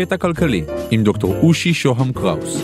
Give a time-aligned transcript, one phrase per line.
[0.00, 2.62] קטע כלכלי עם דוקטור אושי שוהם קראוס.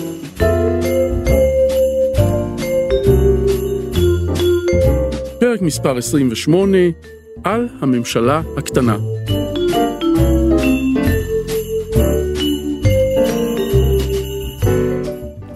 [5.40, 6.78] פרק מספר 28
[7.44, 8.96] על הממשלה הקטנה.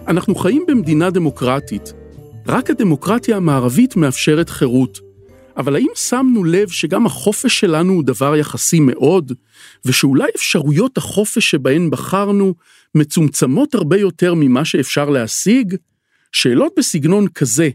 [0.09, 1.93] אנחנו חיים במדינה דמוקרטית.
[2.47, 5.10] רק הדמוקרטיה המערבית מאפשרת חירות.
[5.57, 9.33] אבל האם שמנו לב שגם החופש שלנו הוא דבר יחסי מאוד,
[9.85, 12.55] ושאולי אפשרויות החופש שבהן בחרנו
[12.95, 15.75] מצומצמות הרבה יותר ממה שאפשר להשיג?
[16.33, 17.71] שאלות בסגנון כזה,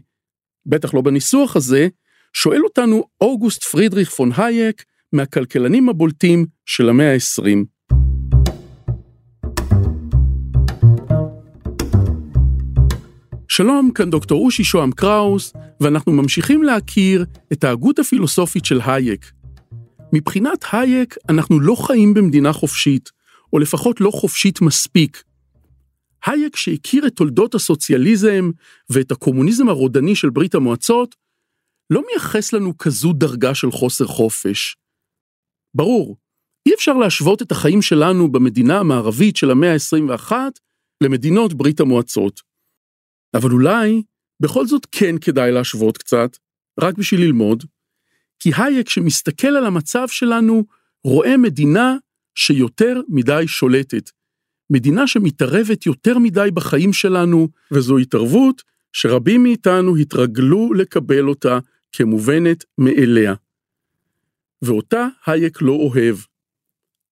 [0.66, 1.88] בטח לא בניסוח הזה,
[2.32, 7.75] שואל אותנו אוגוסט פרידריך פון הייק מהכלכלנים הבולטים של המאה ה-20.
[13.56, 19.32] שלום, כאן דוקטור אושי שוהם קראוס, ואנחנו ממשיכים להכיר את ההגות הפילוסופית של הייק.
[20.12, 23.10] מבחינת הייק, אנחנו לא חיים במדינה חופשית,
[23.52, 25.22] או לפחות לא חופשית מספיק.
[26.26, 28.50] הייק שהכיר את תולדות הסוציאליזם
[28.90, 31.14] ואת הקומוניזם הרודני של ברית המועצות,
[31.90, 34.76] לא מייחס לנו כזו דרגה של חוסר חופש.
[35.74, 36.16] ברור,
[36.66, 40.32] אי אפשר להשוות את החיים שלנו במדינה המערבית של המאה ה-21
[41.02, 42.55] למדינות ברית המועצות.
[43.36, 44.02] אבל אולי
[44.40, 46.36] בכל זאת כן כדאי להשוות קצת,
[46.80, 47.64] רק בשביל ללמוד,
[48.38, 50.64] כי הייק שמסתכל על המצב שלנו
[51.04, 51.96] רואה מדינה
[52.34, 54.10] שיותר מדי שולטת.
[54.70, 61.58] מדינה שמתערבת יותר מדי בחיים שלנו, וזו התערבות שרבים מאיתנו התרגלו לקבל אותה
[61.92, 63.34] כמובנת מאליה.
[64.62, 66.16] ואותה הייק לא אוהב.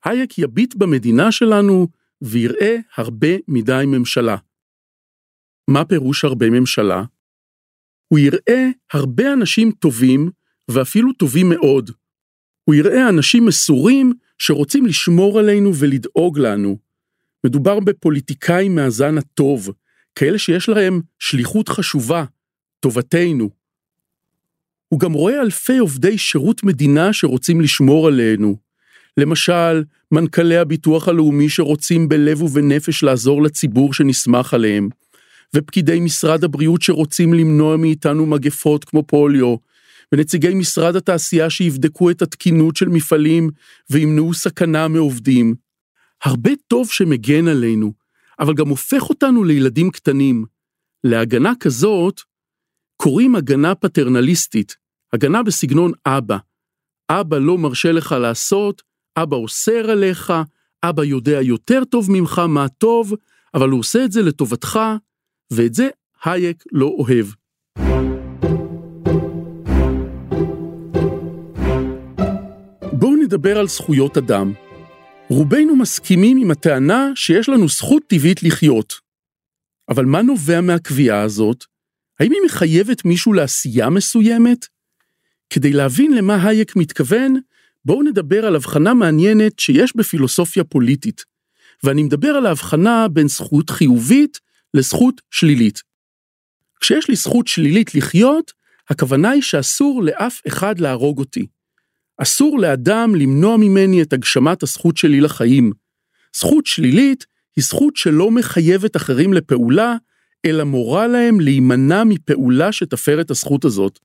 [0.04, 1.88] הייק יביט במדינה שלנו
[2.22, 4.36] ויראה הרבה מדי ממשלה.
[5.68, 7.04] מה פירוש הרבה ממשלה?
[8.08, 10.30] הוא יראה הרבה אנשים טובים,
[10.68, 11.90] ואפילו טובים מאוד.
[12.64, 16.78] הוא יראה אנשים מסורים שרוצים לשמור עלינו ולדאוג לנו.
[17.44, 19.70] מדובר בפוליטיקאים מהזן הטוב,
[20.14, 22.24] כאלה שיש להם שליחות חשובה,
[22.80, 23.50] טובתנו.
[24.88, 28.56] הוא גם רואה אלפי עובדי שירות מדינה שרוצים לשמור עלינו.
[29.16, 34.88] למשל, מנכ"לי הביטוח הלאומי שרוצים בלב ובנפש לעזור לציבור שנסמך עליהם,
[35.54, 39.56] ופקידי משרד הבריאות שרוצים למנוע מאיתנו מגפות כמו פוליו,
[40.12, 43.50] ונציגי משרד התעשייה שיבדקו את התקינות של מפעלים
[43.90, 45.54] וימנעו סכנה מעובדים.
[46.24, 47.92] הרבה טוב שמגן עלינו,
[48.38, 50.44] אבל גם הופך אותנו לילדים קטנים.
[51.04, 52.20] להגנה כזאת
[52.96, 54.76] קוראים הגנה פטרנליסטית,
[55.12, 56.38] הגנה בסגנון אבא.
[57.10, 58.82] אבא לא מרשה לך לעשות,
[59.16, 60.32] אבא אוסר עליך,
[60.84, 63.14] אבא יודע יותר טוב ממך מה טוב,
[63.54, 64.80] אבל הוא עושה את זה לטובתך,
[65.50, 65.88] ואת זה
[66.24, 67.26] הייק לא אוהב.
[72.92, 74.52] בואו נדבר על זכויות אדם.
[75.28, 78.92] רובנו מסכימים עם הטענה שיש לנו זכות טבעית לחיות.
[79.88, 81.64] אבל מה נובע מהקביעה הזאת?
[82.20, 84.66] האם היא מחייבת מישהו לעשייה מסוימת?
[85.50, 87.40] כדי להבין למה הייק מתכוון,
[87.84, 91.24] בואו נדבר על הבחנה מעניינת שיש בפילוסופיה פוליטית,
[91.84, 94.40] ואני מדבר על ההבחנה בין זכות חיובית
[94.74, 95.82] לזכות שלילית.
[96.80, 98.52] כשיש לי זכות שלילית לחיות,
[98.90, 101.46] הכוונה היא שאסור לאף אחד להרוג אותי.
[102.18, 105.72] אסור לאדם למנוע ממני את הגשמת הזכות שלי לחיים.
[106.36, 107.26] זכות שלילית
[107.56, 109.96] היא זכות שלא מחייבת אחרים לפעולה,
[110.44, 113.98] אלא מורה להם להימנע מפעולה שתפר את הזכות הזאת.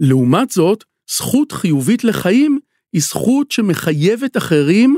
[0.00, 2.58] לעומת זאת, זכות חיובית לחיים
[2.92, 4.96] היא זכות שמחייבת אחרים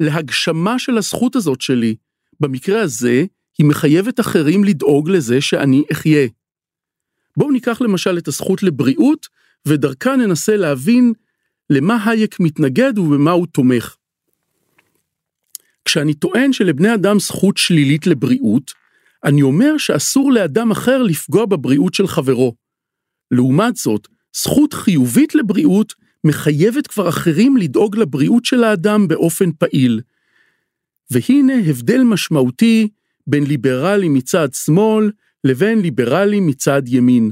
[0.00, 1.94] להגשמה של הזכות הזאת שלי.
[2.40, 3.24] במקרה הזה,
[3.58, 6.28] היא מחייבת אחרים לדאוג לזה שאני אחיה.
[7.36, 9.26] בואו ניקח למשל את הזכות לבריאות,
[9.66, 11.12] ודרכה ננסה להבין
[11.70, 13.96] למה הייק מתנגד ובמה הוא תומך.
[15.84, 18.72] כשאני טוען שלבני אדם זכות שלילית לבריאות,
[19.24, 22.54] אני אומר שאסור לאדם אחר לפגוע בבריאות של חברו.
[23.30, 25.94] לעומת זאת, זכות חיובית לבריאות
[26.24, 30.00] מחייבת כבר אחרים לדאוג לבריאות של האדם באופן פעיל.
[31.10, 32.88] והנה הבדל משמעותי
[33.26, 35.10] בין ליברלי מצד שמאל
[35.44, 37.30] לבין ליברלי מצד ימין.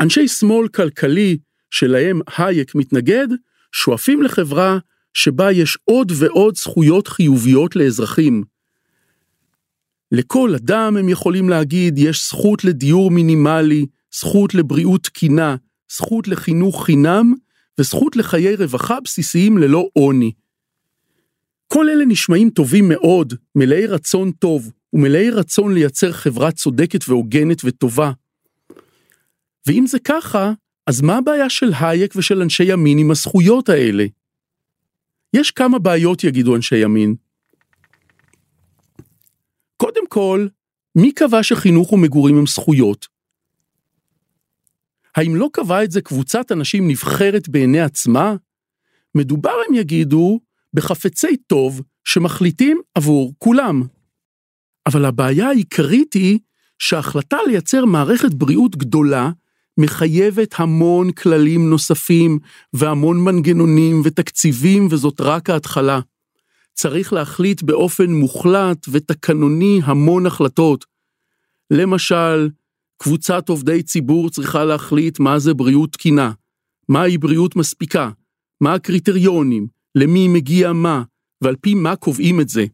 [0.00, 1.38] אנשי שמאל כלכלי
[1.70, 3.28] שלהם הייק מתנגד,
[3.72, 4.78] שואפים לחברה
[5.14, 8.44] שבה יש עוד ועוד זכויות חיוביות לאזרחים.
[10.12, 15.56] לכל אדם הם יכולים להגיד יש זכות לדיור מינימלי, זכות לבריאות תקינה,
[15.92, 17.34] זכות לחינוך חינם
[17.78, 20.32] וזכות לחיי רווחה בסיסיים ללא עוני.
[21.74, 28.12] כל אלה נשמעים טובים מאוד, מלאי רצון טוב, ומלאי רצון לייצר חברה צודקת והוגנת וטובה.
[29.66, 30.52] ואם זה ככה,
[30.86, 34.04] אז מה הבעיה של הייק ושל אנשי ימין עם הזכויות האלה?
[35.36, 37.14] יש כמה בעיות, יגידו אנשי ימין.
[39.76, 40.46] קודם כל,
[40.96, 43.06] מי קבע שחינוך ומגורים הם זכויות?
[45.16, 48.34] האם לא קבע את זה קבוצת אנשים נבחרת בעיני עצמה?
[49.14, 50.40] מדובר, הם יגידו,
[50.74, 53.82] בחפצי טוב שמחליטים עבור כולם.
[54.86, 56.38] אבל הבעיה העיקרית היא
[56.78, 59.30] שההחלטה לייצר מערכת בריאות גדולה
[59.78, 62.38] מחייבת המון כללים נוספים
[62.72, 66.00] והמון מנגנונים ותקציבים וזאת רק ההתחלה.
[66.74, 70.84] צריך להחליט באופן מוחלט ותקנוני המון החלטות.
[71.70, 72.48] למשל,
[72.98, 76.32] קבוצת עובדי ציבור צריכה להחליט מה זה בריאות תקינה,
[76.88, 78.10] מהי בריאות מספיקה,
[78.60, 81.02] מה הקריטריונים, למי מגיע מה,
[81.40, 82.64] ועל פי מה קובעים את זה.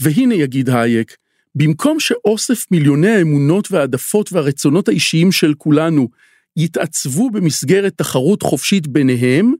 [0.00, 1.16] והנה יגיד הייק,
[1.54, 6.08] במקום שאוסף מיליוני האמונות והעדפות והרצונות האישיים של כולנו
[6.56, 9.52] יתעצבו במסגרת תחרות חופשית ביניהם,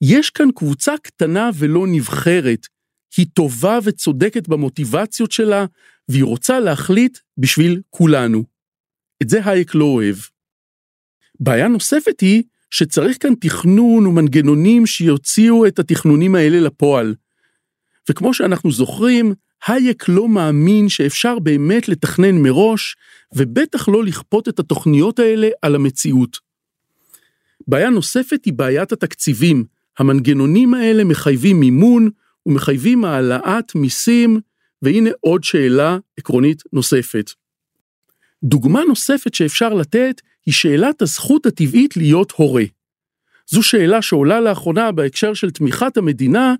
[0.00, 2.66] יש כאן קבוצה קטנה ולא נבחרת.
[3.16, 5.66] היא טובה וצודקת במוטיבציות שלה,
[6.08, 8.44] והיא רוצה להחליט בשביל כולנו.
[9.22, 10.16] את זה הייק לא אוהב.
[11.40, 12.42] בעיה נוספת היא
[12.72, 17.14] שצריך כאן תכנון ומנגנונים שיוציאו את התכנונים האלה לפועל.
[18.10, 19.34] וכמו שאנחנו זוכרים,
[19.66, 22.96] הייק לא מאמין שאפשר באמת לתכנן מראש,
[23.36, 26.38] ובטח לא לכפות את התוכניות האלה על המציאות.
[27.68, 29.64] בעיה נוספת היא בעיית התקציבים.
[29.98, 32.10] המנגנונים האלה מחייבים מימון
[32.46, 34.40] ומחייבים העלאת מיסים,
[34.82, 37.30] והנה עוד שאלה עקרונית נוספת.
[38.44, 42.64] דוגמה נוספת שאפשר לתת היא שאלת הזכות הטבעית להיות הורה.
[43.46, 46.54] זו שאלה שעולה לאחרונה בהקשר של תמיכת המדינה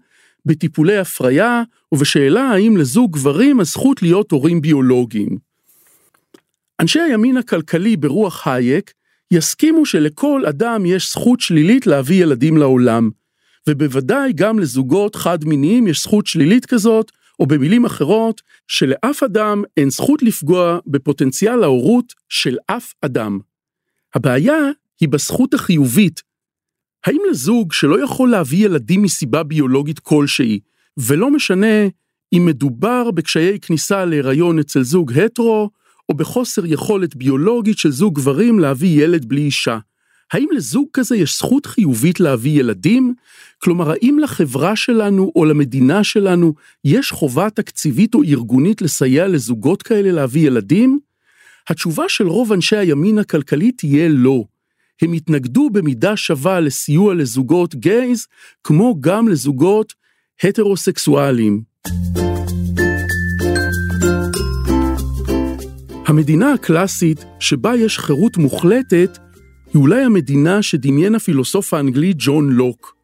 [0.47, 1.63] בטיפולי הפריה
[1.93, 5.39] ובשאלה האם לזוג גברים הזכות להיות הורים ביולוגיים.
[6.81, 8.93] אנשי הימין הכלכלי ברוח הייק
[9.31, 13.11] יסכימו שלכל אדם יש זכות שלילית להביא ילדים לעולם,
[13.69, 20.23] ובוודאי גם לזוגות חד-מיניים יש זכות שלילית כזאת, או במילים אחרות, שלאף אדם אין זכות
[20.23, 23.39] לפגוע בפוטנציאל ההורות של אף אדם.
[24.15, 24.59] הבעיה
[25.01, 26.23] היא בזכות החיובית.
[27.07, 30.61] האם לזוג שלא יכול להביא ילדים מסיבה ביולוגית כלשהי,
[30.97, 31.87] ולא משנה
[32.33, 35.71] אם מדובר בקשיי כניסה להיריון אצל זוג הטרו,
[36.09, 39.79] או בחוסר יכולת ביולוגית של זוג גברים להביא ילד בלי אישה,
[40.33, 43.15] האם לזוג כזה יש זכות חיובית להביא ילדים?
[43.59, 46.55] כלומר, האם לחברה שלנו או למדינה שלנו
[46.85, 50.99] יש חובה תקציבית או ארגונית לסייע לזוגות כאלה להביא ילדים?
[51.69, 54.45] התשובה של רוב אנשי הימין הכלכלי תהיה לא.
[55.03, 58.27] הם יתנגדו במידה שווה לסיוע לזוגות גייז,
[58.65, 59.93] כמו גם לזוגות
[60.43, 61.63] הטרוסקסואליים.
[66.07, 69.19] המדינה הקלאסית, שבה יש חירות מוחלטת,
[69.75, 72.97] היא אולי המדינה שדמיין הפילוסוף האנגלי ג'ון לוק.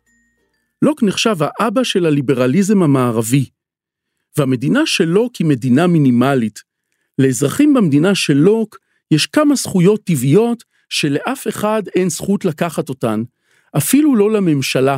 [0.82, 3.44] לוק נחשב האבא של הליברליזם המערבי,
[4.36, 6.67] והמדינה של לוק היא מדינה מינימלית.
[7.18, 8.78] לאזרחים במדינה של לוק
[9.10, 13.22] יש כמה זכויות טבעיות שלאף אחד אין זכות לקחת אותן,
[13.76, 14.96] אפילו לא לממשלה.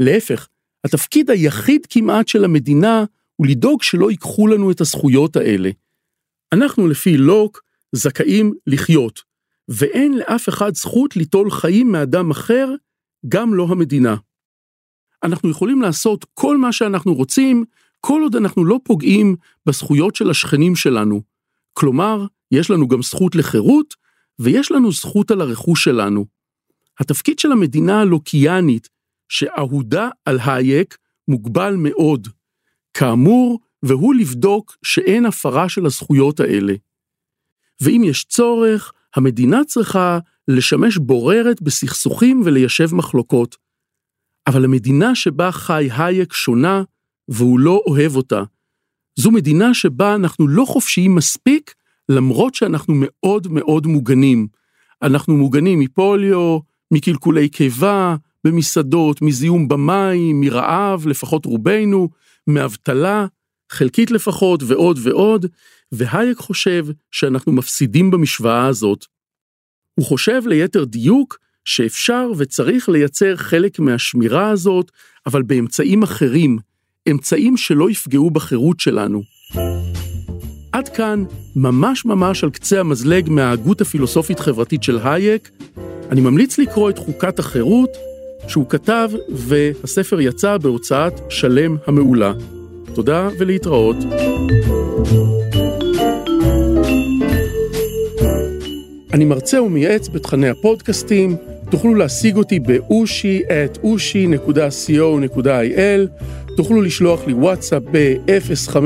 [0.00, 0.48] להפך,
[0.84, 3.04] התפקיד היחיד כמעט של המדינה
[3.36, 5.70] הוא לדאוג שלא ייקחו לנו את הזכויות האלה.
[6.52, 7.62] אנחנו לפי לוק
[7.92, 9.20] זכאים לחיות,
[9.68, 12.68] ואין לאף אחד זכות ליטול חיים מאדם אחר,
[13.28, 14.16] גם לא המדינה.
[15.22, 17.64] אנחנו יכולים לעשות כל מה שאנחנו רוצים,
[18.00, 21.33] כל עוד אנחנו לא פוגעים בזכויות של השכנים שלנו.
[21.74, 23.94] כלומר, יש לנו גם זכות לחירות,
[24.38, 26.26] ויש לנו זכות על הרכוש שלנו.
[27.00, 28.88] התפקיד של המדינה הלוקיאנית,
[29.28, 30.96] שאהודה על הייק,
[31.28, 32.28] מוגבל מאוד.
[32.94, 36.74] כאמור, והוא לבדוק שאין הפרה של הזכויות האלה.
[37.80, 43.56] ואם יש צורך, המדינה צריכה לשמש בוררת בסכסוכים וליישב מחלוקות.
[44.46, 46.82] אבל המדינה שבה חי הייק שונה,
[47.28, 48.42] והוא לא אוהב אותה.
[49.16, 51.74] זו מדינה שבה אנחנו לא חופשיים מספיק,
[52.08, 54.46] למרות שאנחנו מאוד מאוד מוגנים.
[55.02, 56.58] אנחנו מוגנים מפוליו,
[56.90, 62.08] מקלקולי קיבה, במסעדות, מזיהום במים, מרעב, לפחות רובנו,
[62.46, 63.26] מאבטלה,
[63.70, 65.46] חלקית לפחות, ועוד ועוד,
[65.92, 69.04] והייק חושב שאנחנו מפסידים במשוואה הזאת.
[69.94, 74.90] הוא חושב ליתר דיוק שאפשר וצריך לייצר חלק מהשמירה הזאת,
[75.26, 76.58] אבל באמצעים אחרים,
[77.10, 79.22] אמצעים שלא יפגעו בחירות שלנו.
[80.72, 81.24] עד כאן,
[81.56, 85.50] ממש ממש על קצה המזלג מההגות הפילוסופית-חברתית של הייק,
[86.10, 87.90] אני ממליץ לקרוא את חוקת החירות,
[88.48, 92.32] שהוא כתב, והספר יצא בהוצאת שלם המעולה.
[92.94, 93.96] תודה ולהתראות.
[99.12, 101.36] אני מרצה ומייעץ בתכני הפודקאסטים,
[101.74, 106.08] תוכלו להשיג אותי באושי את אושי.co.il,
[106.56, 108.76] תוכלו לשלוח לי וואטסאפ ב-050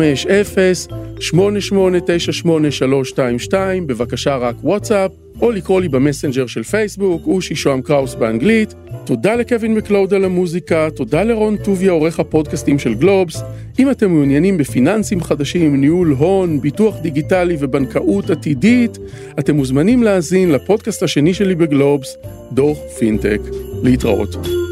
[1.21, 5.11] 88988322, בבקשה רק וואטסאפ,
[5.42, 8.75] או לקרוא לי במסנג'ר של פייסבוק, אושי שוהם קראוס באנגלית.
[9.04, 13.42] תודה לקווין מקלוד על המוזיקה, תודה לרון טוביה, עורך הפודקאסטים של גלובס.
[13.78, 18.99] אם אתם מעוניינים בפיננסים חדשים, ניהול הון, ביטוח דיגיטלי ובנקאות עתידית,
[19.38, 22.16] אתם מוזמנים להאזין לפודקאסט השני שלי בגלובס,
[22.52, 23.40] דוח פינטק.
[23.83, 24.67] להתראות.